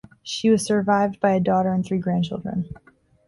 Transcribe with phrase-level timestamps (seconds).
[0.23, 2.73] She was survived by a daughter and three grandchildren.